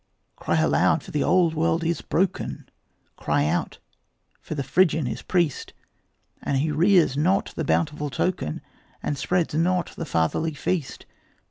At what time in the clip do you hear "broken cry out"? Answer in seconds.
2.01-3.77